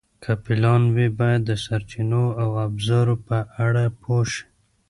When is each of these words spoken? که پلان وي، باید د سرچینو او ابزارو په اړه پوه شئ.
که 0.23 0.31
پلان 0.43 0.81
وي، 0.95 1.07
باید 1.19 1.41
د 1.49 1.51
سرچینو 1.65 2.25
او 2.41 2.49
ابزارو 2.65 3.15
په 3.27 3.37
اړه 3.65 3.83
پوه 4.01 4.23
شئ. 4.33 4.43